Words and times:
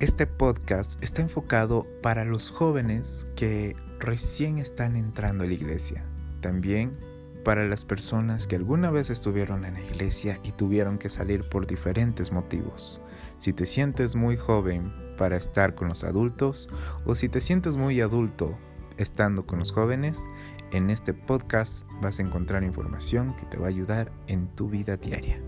Este 0.00 0.28
podcast 0.28 1.02
está 1.02 1.22
enfocado 1.22 1.84
para 2.02 2.24
los 2.24 2.52
jóvenes 2.52 3.26
que 3.34 3.74
recién 3.98 4.58
están 4.58 4.94
entrando 4.94 5.42
a 5.42 5.48
la 5.48 5.54
iglesia. 5.54 6.04
También 6.40 6.96
para 7.44 7.66
las 7.66 7.84
personas 7.84 8.46
que 8.46 8.54
alguna 8.54 8.92
vez 8.92 9.10
estuvieron 9.10 9.64
en 9.64 9.74
la 9.74 9.80
iglesia 9.80 10.38
y 10.44 10.52
tuvieron 10.52 10.98
que 10.98 11.08
salir 11.08 11.48
por 11.48 11.66
diferentes 11.66 12.30
motivos. 12.30 13.00
Si 13.40 13.52
te 13.52 13.66
sientes 13.66 14.14
muy 14.14 14.36
joven 14.36 14.92
para 15.16 15.36
estar 15.36 15.74
con 15.74 15.88
los 15.88 16.04
adultos 16.04 16.68
o 17.04 17.16
si 17.16 17.28
te 17.28 17.40
sientes 17.40 17.76
muy 17.76 18.00
adulto 18.00 18.56
estando 18.98 19.46
con 19.46 19.58
los 19.58 19.72
jóvenes, 19.72 20.28
en 20.70 20.90
este 20.90 21.12
podcast 21.12 21.84
vas 22.00 22.20
a 22.20 22.22
encontrar 22.22 22.62
información 22.62 23.34
que 23.34 23.46
te 23.46 23.56
va 23.56 23.66
a 23.66 23.70
ayudar 23.70 24.12
en 24.28 24.46
tu 24.54 24.68
vida 24.68 24.96
diaria. 24.96 25.42